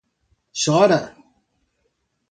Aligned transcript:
Chora 0.61 0.99